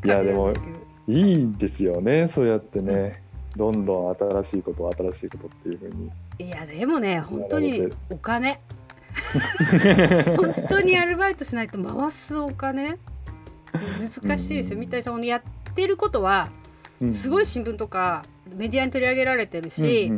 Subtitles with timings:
[0.00, 0.80] 感じなんですけど。
[1.08, 3.22] いいんですよねそうやってね、
[3.56, 6.10] どんどん新しいこと新しいことっていうふうに。
[6.38, 8.60] いやでもね本当にお金。
[10.36, 12.96] 本当にアルバイトしないと回すお金。
[13.72, 15.42] 難しいですよ、みたいさんやっ
[15.74, 16.50] てることは
[17.10, 18.24] すごい新聞とか
[18.56, 20.12] メディアに取り上げられてるし、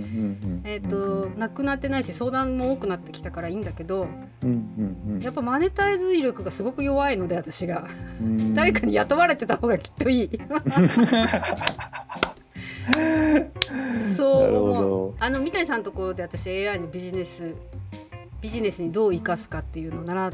[0.64, 4.08] えっ、となくなってないし相談も多くなってきたからいいんだけど、
[5.20, 7.88] やっぱマネタイズ力がすごく弱いので私が。
[8.54, 10.30] 誰かに雇われてた方がきっといい。
[14.16, 17.54] そうあの三谷さんのところで私 AI のビジネス
[18.40, 20.32] ビジネスにどう生かすかっていうのを習っ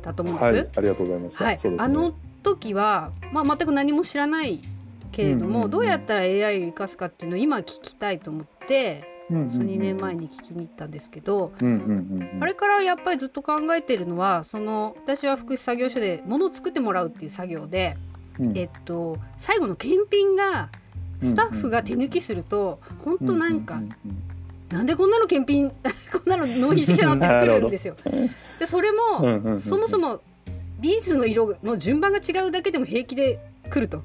[0.00, 0.52] たと思うんです。
[0.54, 1.44] はい、ありがとうございました。
[1.44, 4.62] はい、ね、あの時はまあ全く何も知らない
[5.18, 11.50] けれども、どうやったら AI を生かすかっていうのを今聞きたいと思って、その2年前に聞きに行ったんですけど、
[12.40, 17.96] あれからやっぱりずっと考えてるのはその私は福祉作業所で物を作ってもらうっていう作業で、
[18.38, 20.70] うん、えっと、最後の検品が
[21.20, 23.60] スタッフが手抜きすると、うんうん、本当なん。
[23.62, 23.82] か、
[24.70, 25.70] なんでこんなの検品
[26.12, 27.96] こんなの納品してきたのってくるんですよ。
[28.60, 30.20] でそれも、そもそも
[30.78, 34.02] ビーズの色の順番が違うだけでも平気で来ると。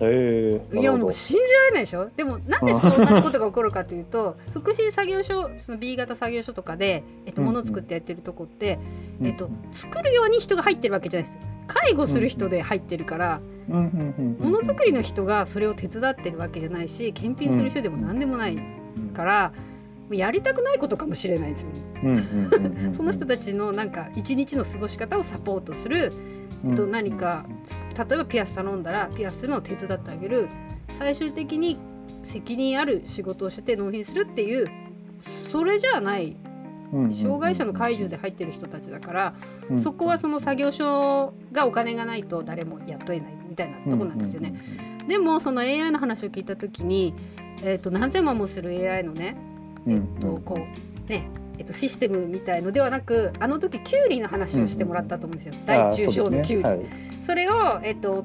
[0.00, 2.10] えー、いやもう信じられないでしょ？
[2.16, 8.78] でもなんでそんなことが起こるかというと 福祉作業所その B 型作業所とかで、えっと、物を作ってやってるとこって、
[9.22, 11.38] えっと、作るように人が入ってるわけじゃないです。
[11.66, 13.76] 介護する人で入ってるから、も
[14.50, 18.58] のづくりの人がそれを手伝ってるわけじゃないし検品する人でも何でもない
[19.14, 19.52] から。
[20.14, 22.92] やりたくないことかもしれないですよね。
[22.92, 26.12] その人たちのなんか一日の過ごし方をサポートする。
[26.76, 27.44] と何か
[27.96, 30.48] 例えばピアス頼んだらピアスするのを手伝ってあげる。
[30.92, 31.78] 最終的に
[32.22, 34.70] 責任ある仕事をして納品するっていう
[35.20, 36.36] それじゃない。
[37.10, 39.34] 障害者の介助で入ってる人たちだから、
[39.76, 44.54] そこはその作業所がお金がないと誰も雇えないみたいなとこなんですよね。
[45.08, 47.12] でもその AI の話を聞いた時に、
[47.62, 49.36] えー、と何千万もする AI のね、
[49.86, 50.66] えっとこ
[51.06, 56.62] うねえっと、システムみたいのではなくあの時キュウリの話をしてもらったと思うんですよ、うん、大中小のキュウリ。
[56.62, 56.86] そ、ねはい、
[57.22, 58.24] それを、えっと、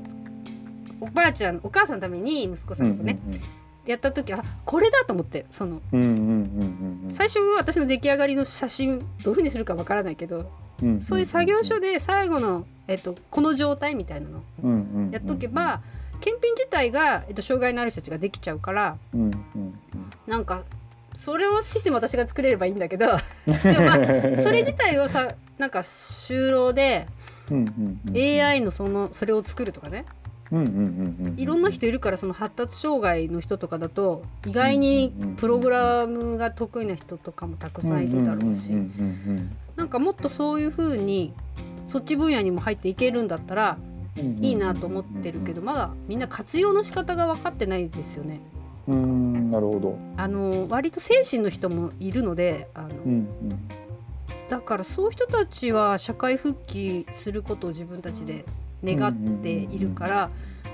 [1.00, 3.42] おばあちゃんお母さんのために息子さんとね、うんうんうん、
[3.86, 15.82] やった時あこれだと思ってその、うんうんうんうん、最初私の出来上がりの写真どういうふうにするかわからないけど、うんうんうん、そういう作業所で最後の、えっと、この状態みたいなのやっとけば、
[16.22, 19.74] 検品自体が、えっと、障害のある人たちができちゃうから、うんうんうん、
[20.26, 20.64] なんか
[21.20, 23.06] それをシステム私が作れればいいんだけど
[23.46, 23.98] でもまあ
[24.42, 27.08] それ自体をさなんか就労で
[28.16, 30.06] AI のそのそれを作るとかね。
[31.38, 38.74] いろんな人いるからその発達障害の人とかだと意外にプログラムが得意な人とかもたくさんいるだろうし
[39.76, 41.34] なんかもっとそういうふうに
[41.88, 43.78] そっち分野にも入っていけるんだったら
[44.42, 48.42] いいなと思ってるけどまだみんな活用の仕方が分かってないですよね。
[48.94, 49.98] うんなるほど。
[50.18, 53.28] あの割と精神の人もいるのであの、うんうん、
[54.48, 58.46] だからそういう人たちは社会復帰することを自分たちで
[58.84, 60.30] 願っているから、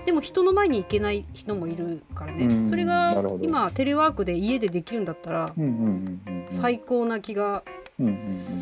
[0.05, 5.53] でも人の前に行けない人もいるからね、うん、それが今テレワークで家でできるんだったら、
[6.49, 7.63] 最高な気が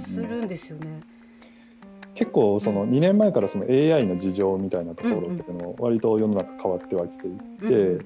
[0.06, 1.02] するんですよね。
[2.16, 7.32] 結構その2年前からその AI の事情みたいなところっていうのを割と世の中変わってはきてい
[8.00, 8.06] て、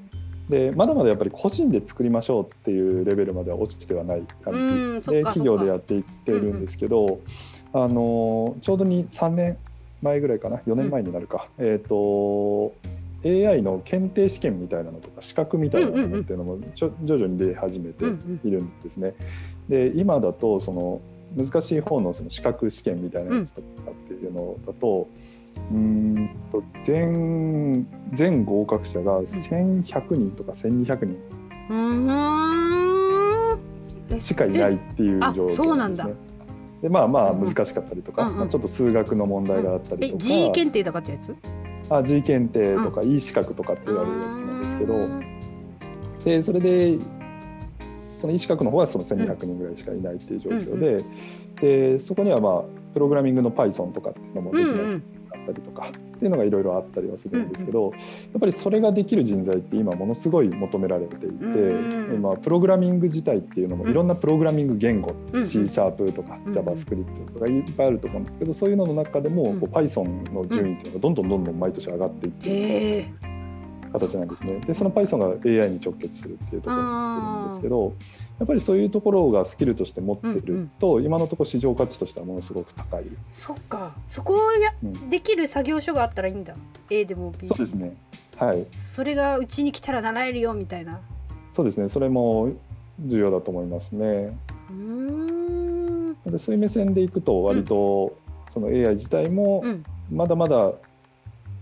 [0.50, 5.12] でまだまだやっぱり個人で作りましょうっていうレベルまでは落ちてはない感じ。
[5.12, 9.58] で企業でやっていってるんですけど、うんうん、あのちょうどに3年
[10.02, 12.74] 前ぐらいかな4年前になるか、うん、えっ、ー、と
[13.26, 18.06] AI の検定試験みたいなのとか資格みたいなものっていうのも徐々に出始めて
[18.48, 19.16] いるんですね。
[19.68, 21.02] で今だとその
[21.36, 25.38] 難しい方のその資格試験みたいなやつとかっていうのだと、うん
[26.52, 31.18] と全全合格者が1100人とか1200人
[34.20, 36.14] しかいないっていう状況なんですね。
[36.82, 41.36] でまあまあ難しかったりとか、まあ、ちょっと数学の問題があったりとか、G 検定とかってやつ？
[41.90, 44.94] あ G 検定とか E 資格とかって言われるやつなんですけど、
[46.24, 47.00] でそれで
[47.86, 51.04] その E 資格の方はその1200人ぐらいしかいないっていう状況で,、
[51.96, 52.64] でそこにはまあ
[52.94, 55.02] プログラミングの Python とかっていうのもできない
[55.48, 57.98] ったりとかっていうのがいろいろあったりはするんですけど、や
[58.38, 61.36] っぱりそれができる人材って今ものすごい求められていて、
[62.14, 73.06] 今プログラミング自体っていうのもいろんなプログラミング言語、C シャープとか JavaScript とかいっぱいあると思うんですけどそういうのの中でもこう Python の順位っていうのがどんどんどんどん毎年上がっていってい
[74.00, 74.60] 形なんですね。
[74.60, 77.94] でその Python が AI に直結するっていうところになってるんですけど
[78.40, 83.06] やっぱりそういうところがスキルとして持ってると、うんうん、今のところ市場価値としてはものすごく高い。
[83.32, 83.96] そっか。
[84.08, 86.56] そこをや、うん、できる作業所があったらいいんだ。
[86.90, 87.96] A でも B そうですね。
[88.36, 88.66] はい。
[88.78, 91.00] それがうちに来たら習えるよみたいな。
[91.54, 91.90] そうですね。
[91.90, 92.52] それも
[93.00, 94.38] 重要だと思いますね。
[94.70, 96.14] うーん。
[96.26, 98.18] でそういう目線でいくと割と
[98.50, 99.84] その AI 自体もうん。
[100.12, 100.72] まだまだ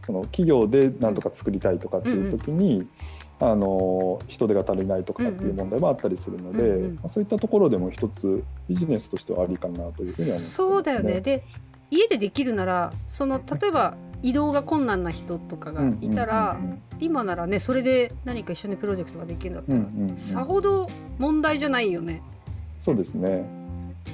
[0.06, 2.88] その企業で何とか作りたいとかっていう時に、
[3.40, 11.22] あの人手が足りないとかっていう問題もあったりするので、うんうんまあ、そういったところでも一つビジネスとしてはありかなというふうには思ってます、そうだよね。
[11.22, 11.44] で
[11.90, 20.88] 家でできるならその例えば移動が困難な人とかがいたら、うん今ならねそれで何か一緒にプロジェクトができるんだったうんら、さほど
[21.18, 22.22] 問題じゃないよね。
[22.80, 23.46] そうですね。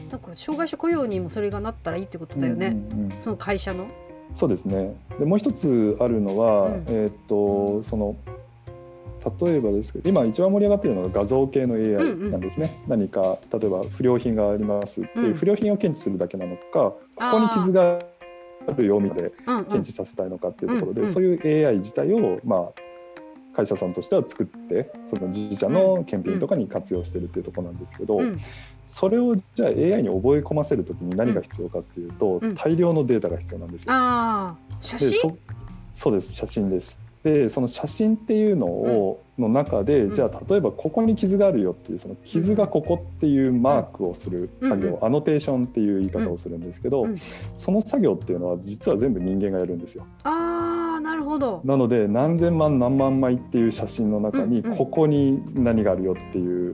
[0.10, 2.76] なんか障害者雇用にもそれがなったらいいってことだよね。
[3.20, 3.88] その会社の。
[4.34, 4.96] そうですね。
[5.20, 6.86] でもう一つあるのは、うん。
[6.88, 8.16] えーっとその
[9.40, 12.32] 例えばですけど今一番盛り上がっているのが画像系の AI うんうん。
[12.32, 15.34] なんですね、何か例えば不良品がありますっていう、うん。
[15.36, 18.00] 不良品を検知するだけなのかここに傷が
[18.68, 19.66] あるよみたいなうんうん。
[19.66, 21.14] 検知させたいのかっていうところで、うんうん。
[21.14, 22.82] そういう AI 自体をまあ
[23.54, 28.38] 会社さんとしては作ってその自社の検品とかに活用してるっていうところなんですけど、うん。
[28.86, 32.56] それをじゃあ AI に覚え込ませるときに何が必要かっていうと、うん。
[32.56, 33.94] 大量のデータが必要なんですよ。
[33.94, 35.38] ああ写で真そ
[35.94, 36.34] そうです。
[36.34, 37.00] 写真です。
[37.24, 40.16] でその写真っていうのを、の中でうん。
[40.16, 47.18] じゃあ例えばここに傷があるよっていうその傷がここっていうマークをする作業、うんアノテーションっていう言い方をするんですけど、うん
[47.58, 50.06] その作業っていうのは実は全部人間がやるんですよ。
[50.24, 50.71] ああ
[51.02, 51.62] なるほど。
[51.64, 56.74] なので何千万何万枚っていう写真の中にここに何があるよっていう、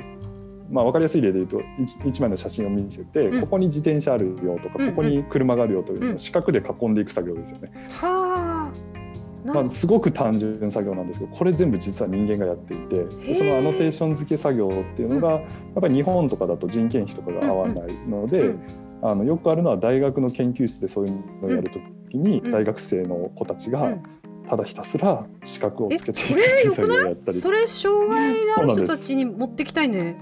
[0.69, 1.57] まあ、分かりやすい例で言うと
[2.03, 3.41] 1, 枚の写真を見せて、うん。
[3.41, 6.15] ここに自転車あるよとか、ここに車があるよというのうん。
[6.15, 7.71] を四角で囲んでいく作業ですよね。
[7.91, 8.97] はあ。
[9.45, 15.41] なまあ、すごく単純作業なんですけどこれ全部実は人間がやっていてでそのアノテーション付け作業っていうのが、やっ
[15.79, 18.59] ぱり日本とかだと人件費とかが合わないので、うん。
[19.01, 22.51] あのよくあるのは大学の研究室でそういうのをやるときに、うん。
[22.51, 24.03] 大学生の子たちがうん。
[24.49, 30.15] ただひたすら資格をつけて やったりそれ障害のある人たちに持ってきたいね。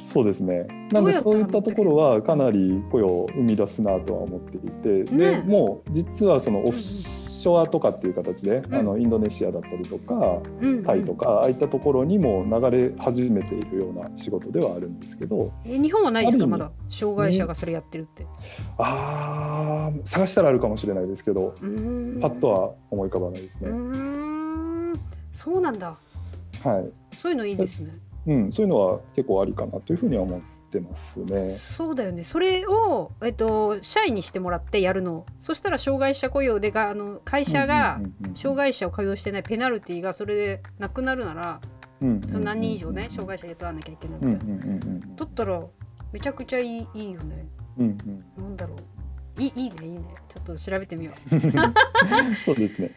[0.00, 0.40] そうです。
[0.40, 0.66] ね。
[0.92, 5.42] なんでそういったところはかなり雇用を生み出すなとは思っていて、ね。
[5.42, 6.78] でもう実はそのオフ
[7.38, 10.14] ショアとかっていう形で、んあのインドネシアだったりとか
[10.60, 16.46] うんうんタイとか、ああいったところにも流れ始めているような仕事ではあるんですけどえ日本はないですか？
[16.46, 18.26] まだ障害者がそれやってるって。
[18.78, 21.66] あー探したらあるかもしれないですけどパ
[22.28, 24.92] ッとは思い浮かばないですうーね。
[24.92, 25.00] ん
[25.30, 25.96] そうなんだ。
[26.62, 27.90] はいそういうのいいですね。
[28.26, 30.44] うん、そういうのは結構ありかなというふうには思って
[30.80, 31.54] ますね。
[31.54, 32.24] そうだよね。
[32.24, 35.24] それをえっと社員にしてもらってやるの。
[35.38, 38.00] そしたら障害者雇用でがあの会社が
[38.34, 41.60] 障害者を雇用してないペナルティがそれでなくなるなら、
[42.00, 45.16] うんうんうんその何人以上ね障害者雇わなきゃいけないみたいな。
[45.16, 45.60] だったら
[46.12, 47.48] めちゃくちゃいいいいよね。
[47.78, 47.98] うん
[48.36, 49.42] うんなんだろう。
[49.42, 50.00] いいいいねいいね。
[50.28, 51.12] ちょっと調べてみよ
[52.44, 52.90] そうですね。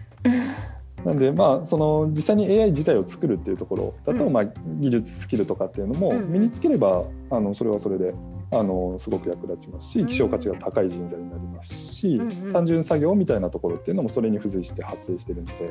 [1.05, 4.33] なんでまあその実際に AI 自体を作るっていうところだと、うん。
[4.33, 4.45] まあ
[4.79, 8.13] 技術スキルとかっていうのも身につければ、あのそれはそれで
[8.51, 10.07] あのすごく役立ちますうん。
[10.07, 12.19] し希少価値が高い人材になりますし、
[12.51, 15.65] 単純作業みたいなところっていうのもそれに付随して発生してるので、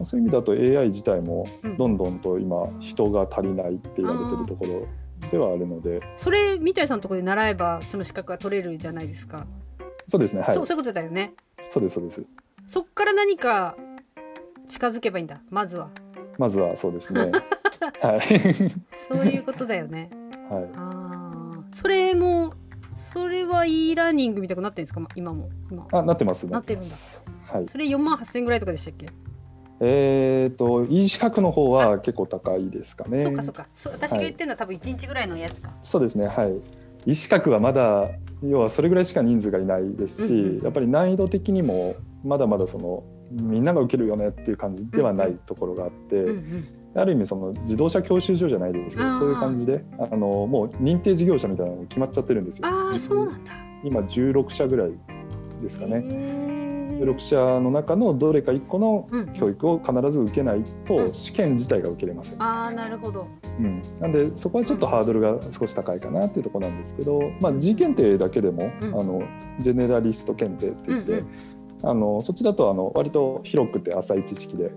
[0.00, 0.04] う。
[0.04, 1.76] そういう意味だと AI 自体もうん。
[1.76, 4.86] どんどんと今人が足りないって言われてるところ
[5.30, 9.46] ではあるので、それ三谷さんのところで習えばその資格が取れるじゃないですか。
[10.06, 10.54] そうですねはい。
[10.54, 11.34] そうそういうことだよね。
[11.60, 12.24] そうですそうです。
[12.66, 13.76] そっから何か
[14.70, 15.40] 近づけばいいんだ。
[15.50, 15.88] まずは。
[16.38, 17.20] まずはそうですね
[18.00, 18.20] はい
[19.08, 20.08] そういうことだよね。
[20.48, 21.64] はいああ。
[21.74, 22.54] それも
[23.12, 25.00] それは e ラーニングみたいになってるんですか？
[25.00, 25.86] ま今も今。
[25.92, 26.94] あなってますなってるんだ
[27.46, 29.08] はいそれ4万8000ぐらいとかでしたっけ？
[29.82, 33.22] えっ、と E 資格の方は結構高いですかね。
[33.22, 33.66] そっかそっか。
[33.74, 35.72] そう私が言ってるのは多分1日ぐらいのやつか。
[35.82, 36.26] そうですね。
[36.26, 36.54] はい。
[37.06, 38.08] E 資格はまだ
[38.42, 46.68] 要はそれぐらいしか人数がいないですし、うんうんやっぱり難易度的にもまだまだそのみんなが受けるよねっていう感じではないところがあって、うんうん。
[46.94, 52.66] ある意味その自動車教習所じゃないですけどそういう感じであのもう認定事業者みたいなのが決まっちゃってるんですよ。
[52.66, 53.52] ああそうなんだ。
[53.84, 54.90] 今16社ぐらい
[55.62, 56.00] ですかね。
[56.00, 56.50] ね
[57.00, 62.42] 16社の中のどれか1個のうんうん教育を必ず受けないと試験自体が受けれません。
[62.42, 63.28] ああなるほど。
[63.58, 69.22] うん、なんでそこはちょっとハードルが少し高いかなっていうところなんですけど、まあ、G 検定だけでも、うんあの
[69.60, 74.70] ジェネラリスト検定って言って、うんうんあのそっちだとあの割と広くて浅い知識で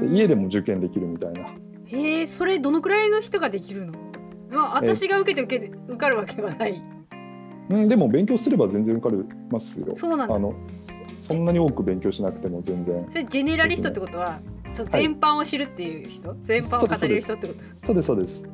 [0.00, 1.54] で家でも受験できるみたいな。
[1.86, 3.92] へえそれどのくらいの人ができるの？
[4.50, 6.82] まあ私が受けて受ける受かるわけはない。
[7.68, 9.94] うん、でも勉強すれば全然受かりますよ。
[9.94, 10.34] そうなんだ。
[10.34, 13.06] あのそそんなに多く勉強しなくても全然。
[13.08, 14.40] それジェネラリストってことは、
[14.74, 15.02] そうはい。
[15.02, 17.62] 全般を知るっていう人、全般を語れる人ってこと？
[17.72, 18.44] そうですそうです。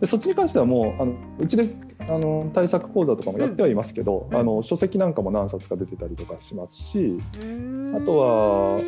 [0.00, 1.74] でそっちに関してはもうあのうちで
[2.08, 4.36] あの対策講座とかもやってはいますけど、うん。
[4.36, 7.96] あの書籍なんかも何冊か出てたりとかしますしうーん。
[7.96, 8.80] あとは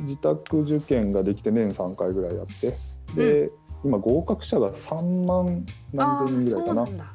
[0.00, 2.74] 自宅受験ができて年3回ぐらいやって
[3.14, 3.50] で、
[3.84, 7.14] 今合格者が3万何千人ぐらいかな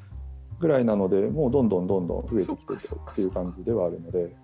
[0.59, 4.35] ぐらいなのでもうどんどんどんどん増えてきてるそっていう感じではあるので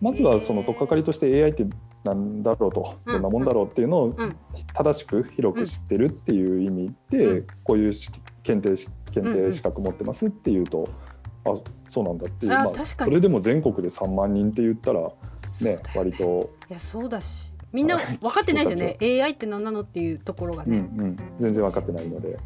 [0.00, 1.66] まずはその取っかかりとして AI って
[2.04, 4.36] なんだろうとうんどんなもんだろうっていうのをうん。
[4.74, 7.46] 正しく広く知ってるっていう意味で、うん。
[7.62, 8.10] こういうし
[8.42, 10.88] 検定し検定資格持ってますっていうと、
[11.44, 11.54] あ
[11.88, 12.52] そうなんだっていう。
[12.52, 13.10] あまあ、確かに。
[13.10, 15.08] それでも全国で3万人って言ったらね
[15.60, 15.78] ね。
[15.94, 17.52] 割と、いやそうだし。
[17.72, 19.22] みんな分かってないですよね。
[19.22, 22.38] AI って何なのっていうところがうんうね、ん、全然分かってないので